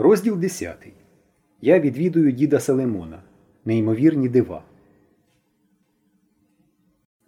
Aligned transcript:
Розділ 0.00 0.36
10. 0.36 0.88
Я 1.60 1.80
відвідую 1.80 2.32
діда 2.32 2.60
Салемона. 2.60 3.22
Неймовірні 3.64 4.28
дива. 4.28 4.62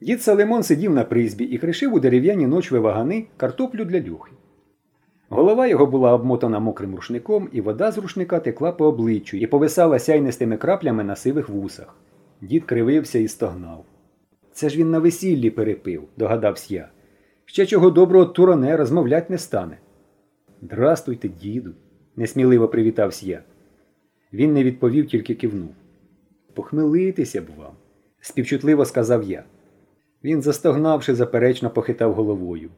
Дід 0.00 0.22
Салемон 0.22 0.62
сидів 0.62 0.90
на 0.90 1.04
призбі 1.04 1.44
і 1.44 1.58
кришив 1.58 1.94
у 1.94 2.00
дерев'яні 2.00 2.46
ночви 2.46 2.78
вагани 2.78 3.26
картоплю 3.36 3.84
для 3.84 4.00
люхи. 4.00 4.32
Голова 5.28 5.66
його 5.66 5.86
була 5.86 6.14
обмотана 6.14 6.60
мокрим 6.60 6.94
рушником, 6.94 7.48
і 7.52 7.60
вода 7.60 7.92
з 7.92 7.98
рушника 7.98 8.40
текла 8.40 8.72
по 8.72 8.86
обличчю 8.86 9.36
і 9.36 9.46
повисала 9.46 9.98
сяйнистими 9.98 10.56
краплями 10.56 11.04
на 11.04 11.16
сивих 11.16 11.48
вусах. 11.48 11.96
Дід 12.40 12.64
кривився 12.64 13.18
і 13.18 13.28
стогнав. 13.28 13.84
Це 14.52 14.68
ж 14.68 14.78
він 14.78 14.90
на 14.90 14.98
весіллі 14.98 15.50
перепив, 15.50 16.02
догадався 16.16 16.74
я. 16.74 16.88
Ще 17.44 17.66
чого 17.66 17.90
доброго 17.90 18.26
туроне 18.26 18.76
розмовлять 18.76 19.30
не 19.30 19.38
стане. 19.38 19.78
Здрастуйте, 20.62 21.28
діду, 21.28 21.70
несміливо 22.16 22.68
привітався 22.68 23.26
я. 23.26 23.42
Він 24.32 24.52
не 24.52 24.64
відповів, 24.64 25.06
тільки 25.06 25.34
кивнув. 25.34 25.74
Похмелитися 26.54 27.42
б 27.42 27.46
вам, 27.58 27.72
співчутливо 28.20 28.84
сказав 28.84 29.30
я. 29.30 29.44
Він, 30.24 30.42
застогнавши, 30.42 31.14
заперечно 31.14 31.70
похитав 31.70 32.14
головою. 32.14 32.70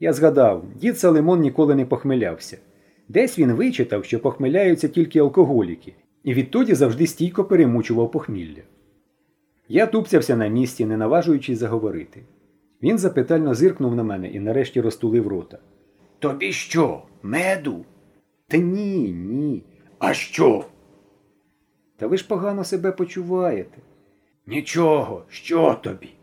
Я 0.00 0.12
згадав, 0.12 0.64
дід 0.80 0.98
Салимон 0.98 1.40
ніколи 1.40 1.74
не 1.74 1.84
похмелявся. 1.84 2.58
Десь 3.08 3.38
він 3.38 3.52
вичитав, 3.52 4.04
що 4.04 4.20
похмеляються 4.20 4.88
тільки 4.88 5.18
алкоголіки, 5.18 5.94
і 6.24 6.34
відтоді 6.34 6.74
завжди 6.74 7.06
стійко 7.06 7.44
перемучував 7.44 8.10
похмілля. 8.10 8.62
Я 9.68 9.86
тупцявся 9.86 10.36
на 10.36 10.48
місці, 10.48 10.86
не 10.86 10.96
наважуючись 10.96 11.58
заговорити. 11.58 12.22
Він 12.82 12.98
запитально 12.98 13.54
зиркнув 13.54 13.96
на 13.96 14.02
мене 14.02 14.28
і 14.28 14.40
нарешті 14.40 14.80
розтулив 14.80 15.26
рота. 15.26 15.58
Тобі 16.18 16.52
що, 16.52 17.02
меду? 17.22 17.84
Та 18.48 18.56
ні, 18.56 19.12
ні. 19.12 19.64
А 19.98 20.14
що? 20.14 20.64
Та 21.96 22.06
ви 22.06 22.16
ж 22.16 22.28
погано 22.28 22.64
себе 22.64 22.92
почуваєте. 22.92 23.78
Нічого, 24.46 25.24
що 25.28 25.74
тобі? 25.82 26.14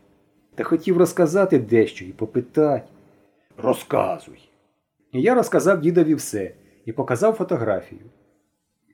Та 0.56 0.64
хотів 0.64 0.98
розказати 0.98 1.60
дещо 1.60 2.06
і 2.06 2.12
попитати. 2.12 2.88
Розказуй. 3.58 4.50
І 5.12 5.22
я 5.22 5.36
розказав 5.36 5.82
дідові 5.82 6.16
все 6.16 6.52
і 6.86 6.92
показав 6.92 7.34
фотографію. 7.34 8.02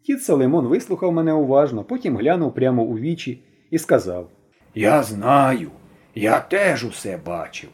Дід 0.06 0.24
Салимон 0.24 0.68
вислухав 0.68 1.12
мене 1.12 1.34
уважно, 1.34 1.84
потім 1.84 2.18
глянув 2.18 2.54
прямо 2.54 2.84
у 2.84 2.98
вічі 2.98 3.44
і 3.72 3.78
сказав: 3.78 4.30
Я 4.76 5.04
знаю, 5.04 5.72
я 6.16 6.40
теж 6.40 6.86
усе 6.86 7.20
бачив. 7.26 7.70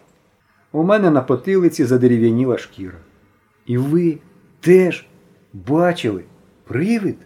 У 0.71 0.83
мене 0.83 1.11
на 1.11 1.21
потилиці 1.21 1.85
задерев'яніла 1.85 2.57
шкіра. 2.57 2.97
І 3.65 3.77
ви 3.77 4.17
теж 4.59 5.07
бачили 5.53 6.23
привид? 6.63 7.17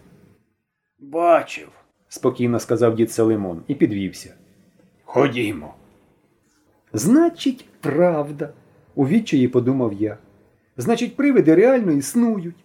Бачив. 1.00 1.70
спокійно 2.08 2.60
сказав 2.60 2.96
дід 2.96 3.12
Салимон 3.12 3.62
і 3.68 3.76
підвівся. 3.76 4.34
Ходімо. 5.04 5.74
Значить, 6.94 7.66
правда, 7.82 8.54
у 8.96 9.08
відчаї 9.08 9.48
подумав 9.48 9.94
я. 9.94 10.18
Значить, 10.78 11.16
привиди 11.16 11.56
реально 11.56 11.92
існують. 11.92 12.56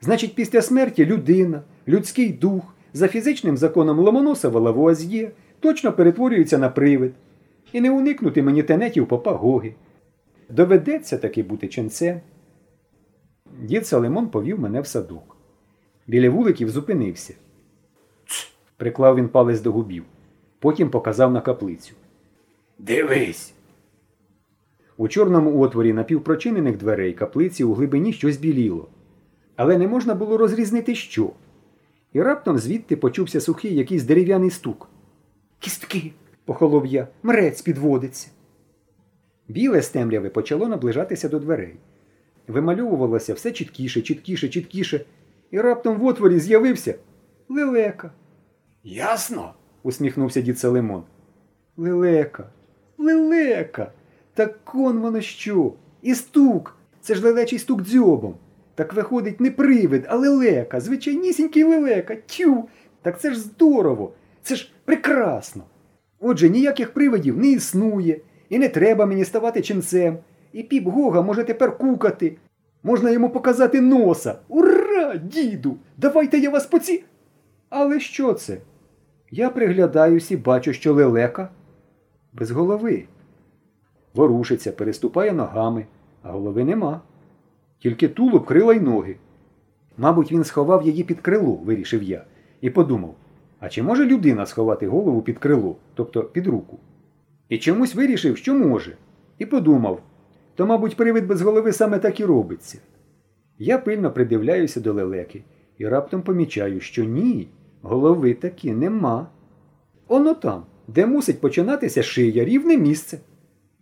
Значить, 0.00 0.34
після 0.34 0.62
смерті 0.62 1.06
людина, 1.06 1.62
людський 1.88 2.32
дух 2.32 2.74
за 2.92 3.08
фізичним 3.08 3.56
законом 3.56 3.98
Ломоносова 3.98 4.60
Лавуазьє 4.60 5.30
точно 5.60 5.92
перетворюється 5.92 6.58
на 6.58 6.68
привид. 6.68 7.12
І 7.72 7.80
не 7.80 7.90
уникнути 7.90 8.42
мені 8.42 8.62
тенетів 8.62 9.08
попа 9.08 9.32
Гоги. 9.32 9.74
Доведеться 10.48 11.18
таки 11.18 11.42
бути 11.42 11.68
ченцем. 11.68 12.20
Дід 13.60 13.86
Салимон 13.86 14.28
повів 14.28 14.60
мене 14.60 14.80
в 14.80 14.86
садок. 14.86 15.36
Біля 16.06 16.30
вуликів 16.30 16.70
зупинився. 16.70 17.34
Ц, 18.26 18.48
Приклав 18.76 19.16
він 19.16 19.28
палець 19.28 19.60
до 19.60 19.72
губів. 19.72 20.04
Потім 20.58 20.90
показав 20.90 21.32
на 21.32 21.40
каплицю. 21.40 21.94
дивись. 22.78 23.52
У 24.96 25.08
чорному 25.08 25.60
отворі 25.60 25.92
напівпрочинених 25.92 26.76
дверей 26.76 27.12
каплиці 27.12 27.64
у 27.64 27.74
глибині 27.74 28.12
щось 28.12 28.36
біліло. 28.36 28.88
Але 29.56 29.78
не 29.78 29.88
можна 29.88 30.14
було 30.14 30.36
розрізнити 30.36 30.94
що. 30.94 31.30
І 32.12 32.22
раптом 32.22 32.58
звідти 32.58 32.96
почувся 32.96 33.40
сухий 33.40 33.74
якийсь 33.74 34.04
дерев'яний 34.04 34.50
стук. 34.50 34.88
Кістки, 35.58 36.12
похолов 36.44 36.86
я, 36.86 37.08
мрець 37.22 37.62
підводиться. 37.62 38.28
Біле 39.48 39.82
з 39.82 39.88
темряви 39.88 40.28
почало 40.28 40.68
наближатися 40.68 41.28
до 41.28 41.38
дверей. 41.38 41.76
Вимальовувалося 42.48 43.34
все 43.34 43.52
чіткіше, 43.52 44.02
чіткіше, 44.02 44.48
чіткіше, 44.48 45.00
і 45.50 45.60
раптом 45.60 45.96
в 45.96 46.06
отворі 46.06 46.40
з'явився 46.40 46.94
лелека. 47.48 48.10
Ясно? 48.84 49.54
усміхнувся 49.82 50.40
дід 50.40 50.58
Салимон. 50.58 51.02
Лелека, 51.76 52.48
лелека. 52.98 53.92
Так 54.34 54.74
он 54.74 54.98
воно 54.98 55.20
що? 55.20 55.72
І 56.02 56.14
стук. 56.14 56.76
Це 57.00 57.14
ж 57.14 57.22
лелечий 57.22 57.58
стук 57.58 57.82
дзьобом. 57.82 58.34
Так 58.74 58.92
виходить 58.92 59.40
не 59.40 59.50
привид, 59.50 60.04
а 60.08 60.16
лелека, 60.16 60.80
звичайнісінький 60.80 61.64
лелека. 61.64 62.16
Тю. 62.26 62.68
Так 63.02 63.20
це 63.20 63.32
ж 63.32 63.40
здорово, 63.40 64.12
це 64.42 64.56
ж 64.56 64.72
прекрасно. 64.84 65.64
Отже, 66.20 66.48
ніяких 66.48 66.92
привидів 66.92 67.38
не 67.38 67.48
існує, 67.48 68.20
і 68.48 68.58
не 68.58 68.68
треба 68.68 69.06
мені 69.06 69.24
ставати 69.24 69.62
ченцем. 69.62 70.18
І 70.56 70.62
піп 70.62 70.86
Гога 70.88 71.22
може 71.22 71.44
тепер 71.44 71.78
кукати. 71.78 72.36
Можна 72.82 73.10
йому 73.10 73.30
показати 73.30 73.80
носа. 73.80 74.38
Ура, 74.48 75.16
діду! 75.16 75.76
Давайте 75.96 76.38
я 76.38 76.50
вас 76.50 76.66
поці. 76.66 77.04
Але 77.68 78.00
що 78.00 78.32
це? 78.32 78.58
Я 79.30 79.50
приглядаюсь 79.50 80.30
і 80.30 80.36
бачу, 80.36 80.72
що 80.72 80.94
лелека 80.94 81.48
без 82.32 82.50
голови. 82.50 83.04
Ворушиться, 84.14 84.72
переступає 84.72 85.32
ногами, 85.32 85.86
а 86.22 86.32
голови 86.32 86.64
нема. 86.64 87.00
Тільки 87.78 88.08
тулуб, 88.08 88.46
крила 88.46 88.74
й 88.74 88.80
ноги. 88.80 89.16
Мабуть, 89.96 90.32
він 90.32 90.44
сховав 90.44 90.86
її 90.86 91.04
під 91.04 91.20
крило, 91.20 91.52
вирішив 91.54 92.02
я, 92.02 92.24
і 92.60 92.70
подумав, 92.70 93.14
а 93.60 93.68
чи 93.68 93.82
може 93.82 94.04
людина 94.04 94.46
сховати 94.46 94.86
голову 94.86 95.22
під 95.22 95.38
крило, 95.38 95.76
тобто 95.94 96.24
під 96.24 96.46
руку? 96.46 96.78
І 97.48 97.58
чомусь 97.58 97.94
вирішив, 97.94 98.36
що 98.36 98.54
може. 98.54 98.96
І 99.38 99.46
подумав, 99.46 100.00
то, 100.56 100.66
мабуть, 100.66 100.96
привид 100.96 101.26
без 101.26 101.42
голови 101.42 101.72
саме 101.72 101.98
так 101.98 102.20
і 102.20 102.24
робиться. 102.24 102.78
Я 103.58 103.78
пильно 103.78 104.12
придивляюся 104.12 104.80
до 104.80 104.92
лелеки 104.92 105.44
і 105.78 105.88
раптом 105.88 106.22
помічаю, 106.22 106.80
що 106.80 107.04
ні, 107.04 107.48
голови 107.82 108.34
таки 108.34 108.72
нема. 108.72 109.28
Оно 110.08 110.34
там, 110.34 110.64
де 110.88 111.06
мусить 111.06 111.40
починатися 111.40 112.02
шия, 112.02 112.44
рівне 112.44 112.76
місце. 112.76 113.18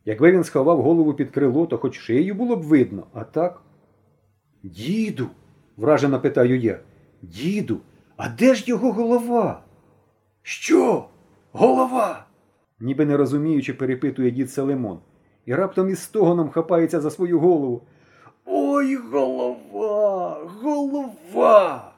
Якби 0.05 0.33
він 0.33 0.45
сховав 0.45 0.83
голову 0.83 1.15
під 1.15 1.31
крило, 1.31 1.67
то 1.67 1.79
хоч 1.79 1.99
шию 1.99 2.35
було 2.35 2.57
б 2.57 2.63
видно, 2.63 3.07
а 3.13 3.25
так. 3.25 3.63
Діду, 4.63 5.29
вражено 5.77 6.21
питаю 6.21 6.59
я. 6.59 6.81
Діду, 7.23 7.81
а 8.17 8.29
де 8.29 8.55
ж 8.55 8.65
його 8.67 8.93
голова? 8.93 9.63
Що? 10.43 11.09
Голова? 11.53 12.27
ніби 12.81 13.07
не 13.07 13.17
розуміючи, 13.17 13.75
перепитує 13.75 14.31
дід 14.31 14.51
Селимон. 14.51 14.99
І 15.47 15.55
раптом 15.55 15.91
із 15.91 16.03
стогоном 16.03 16.51
хапається 16.51 17.01
за 17.01 17.11
свою 17.11 17.41
голову. 17.41 17.83
Ой, 18.45 18.97
голова, 18.97 20.39
голова. 20.63 21.93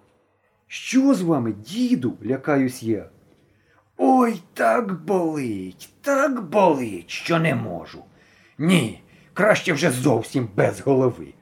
Що 0.67 1.15
з 1.15 1.23
вами, 1.23 1.53
діду? 1.53 2.12
лякаюсь 2.27 2.83
я. 2.83 3.09
Ой, 3.97 4.43
так 4.55 5.05
болить, 5.05 5.89
так 6.01 6.43
болить, 6.51 7.11
що 7.11 7.39
не 7.39 7.55
можу. 7.55 8.05
Ні, 8.59 9.03
краще 9.35 9.73
вже 9.73 9.91
зовсім 9.91 10.49
без 10.56 10.81
голови. 10.81 11.35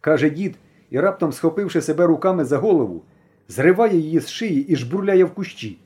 каже 0.00 0.30
дід 0.30 0.54
і 0.90 1.00
раптом, 1.00 1.32
схопивши 1.32 1.80
себе 1.80 2.06
руками 2.06 2.44
за 2.44 2.58
голову, 2.58 3.02
зриває 3.48 3.96
її 3.98 4.20
з 4.20 4.28
шиї 4.28 4.66
і 4.66 4.76
жбурляє 4.76 5.24
в 5.24 5.34
кущі. 5.34 5.78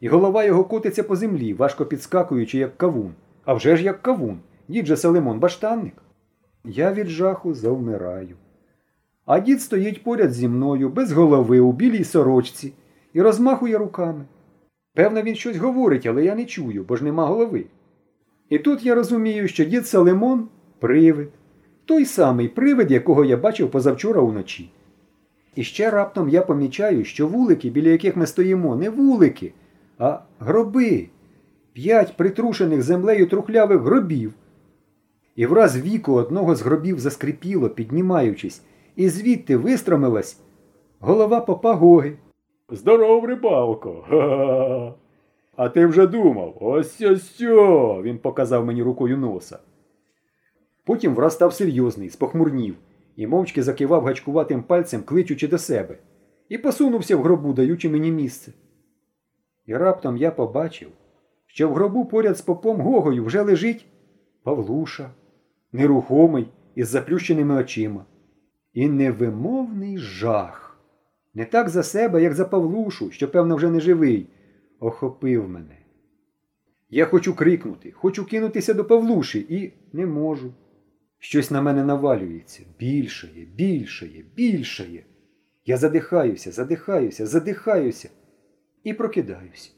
І 0.00 0.08
голова 0.08 0.44
його 0.44 0.64
котиться 0.64 1.02
по 1.02 1.16
землі, 1.16 1.54
важко 1.54 1.86
підскакуючи, 1.86 2.58
як 2.58 2.78
кавун. 2.78 3.14
А 3.44 3.54
вже 3.54 3.76
ж 3.76 3.82
як 3.82 4.02
кавун. 4.02 4.40
Дід 4.72 4.86
же 4.86 4.96
Селимон 4.96 5.38
баштанник. 5.38 5.94
Я 6.64 6.92
від 6.92 7.08
жаху 7.08 7.54
завмираю. 7.54 8.36
А 9.26 9.40
дід 9.40 9.62
стоїть 9.62 10.04
поряд 10.04 10.32
зі 10.32 10.48
мною, 10.48 10.88
без 10.88 11.12
голови, 11.12 11.60
у 11.60 11.72
білій 11.72 12.04
сорочці, 12.04 12.72
і 13.12 13.22
розмахує 13.22 13.78
руками. 13.78 14.24
Певно, 14.94 15.22
він 15.22 15.34
щось 15.34 15.56
говорить, 15.56 16.06
але 16.06 16.24
я 16.24 16.34
не 16.34 16.44
чую, 16.44 16.84
бо 16.88 16.96
ж 16.96 17.04
нема 17.04 17.26
голови. 17.26 17.64
І 18.48 18.58
тут 18.58 18.86
я 18.86 18.94
розумію, 18.94 19.48
що 19.48 19.64
дід 19.64 19.86
Салимон 19.86 20.48
привид. 20.78 21.28
Той 21.84 22.04
самий 22.04 22.48
привид, 22.48 22.90
якого 22.90 23.24
я 23.24 23.36
бачив 23.36 23.70
позавчора 23.70 24.20
уночі. 24.20 24.70
І 25.54 25.62
ще 25.62 25.90
раптом 25.90 26.28
я 26.28 26.42
помічаю, 26.42 27.04
що 27.04 27.26
вулики, 27.26 27.70
біля 27.70 27.88
яких 27.88 28.16
ми 28.16 28.26
стоїмо, 28.26 28.76
не 28.76 28.90
вулики, 28.90 29.52
а 29.98 30.18
гроби. 30.38 31.08
П'ять 31.72 32.16
притрушених 32.16 32.82
землею 32.82 33.26
трухлявих 33.26 33.80
гробів. 33.80 34.32
І 35.36 35.46
враз 35.46 35.80
віку 35.80 36.12
одного 36.12 36.54
з 36.54 36.62
гробів 36.62 37.00
заскрипіло, 37.00 37.70
піднімаючись, 37.70 38.62
і 38.96 39.08
звідти 39.08 39.56
вистромилась 39.56 40.40
голова 41.00 41.40
попа 41.40 41.74
Гоги. 41.74 42.16
Здоров, 42.70 43.24
рибалко. 43.24 44.04
А 45.56 45.68
ти 45.68 45.86
вже 45.86 46.06
думав, 46.06 46.56
ось 46.60 47.00
ось 47.00 47.36
сьо. 47.36 48.02
Він 48.02 48.18
показав 48.18 48.66
мені 48.66 48.82
рукою 48.82 49.18
носа. 49.18 49.58
Потім 50.84 51.14
враз 51.14 51.32
став 51.32 51.54
серйозний, 51.54 52.10
спохмурнів 52.10 52.74
і 53.16 53.26
мовчки 53.26 53.62
закивав 53.62 54.04
гачкуватим 54.04 54.62
пальцем, 54.62 55.02
кличучи 55.02 55.48
до 55.48 55.58
себе, 55.58 55.98
і 56.48 56.58
посунувся 56.58 57.16
в 57.16 57.22
гробу, 57.22 57.52
даючи 57.52 57.88
мені 57.88 58.10
місце. 58.10 58.52
І 59.66 59.76
раптом 59.76 60.16
я 60.16 60.30
побачив, 60.30 60.88
що 61.46 61.68
в 61.68 61.74
гробу 61.74 62.04
поряд 62.04 62.38
з 62.38 62.42
попом 62.42 62.80
Гогою 62.80 63.24
вже 63.24 63.42
лежить 63.42 63.86
Павлуша, 64.42 65.10
нерухомий 65.72 66.48
із 66.74 66.88
заплющеними 66.88 67.54
очима. 67.54 68.04
І 68.72 68.88
невимовний 68.88 69.98
жах. 69.98 70.80
Не 71.34 71.44
так 71.44 71.68
за 71.68 71.82
себе, 71.82 72.22
як 72.22 72.34
за 72.34 72.44
Павлушу, 72.44 73.10
що, 73.10 73.30
певно, 73.30 73.56
вже 73.56 73.70
не 73.70 73.80
живий, 73.80 74.28
охопив 74.80 75.48
мене. 75.48 75.78
Я 76.90 77.06
хочу 77.06 77.34
крикнути, 77.34 77.90
хочу 77.90 78.26
кинутися 78.26 78.74
до 78.74 78.84
Павлуші 78.84 79.46
і 79.48 79.72
не 79.92 80.06
можу. 80.06 80.54
Щось 81.18 81.50
на 81.50 81.62
мене 81.62 81.84
навалюється, 81.84 82.62
більшає, 82.78 83.44
більшає, 83.44 84.24
більшає. 84.34 85.04
Я 85.66 85.76
задихаюся, 85.76 86.52
задихаюся, 86.52 87.26
задихаюся 87.26 88.10
і 88.84 88.94
прокидаюсь. 88.94 89.76